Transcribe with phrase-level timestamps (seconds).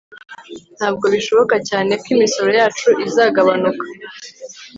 [0.77, 3.85] Ntabwo bishoboka cyane ko imisoro yacu izagabanuka